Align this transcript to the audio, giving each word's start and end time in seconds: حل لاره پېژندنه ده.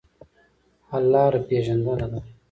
حل 0.89 1.03
لاره 1.13 1.39
پېژندنه 1.47 2.07
ده. 2.11 2.19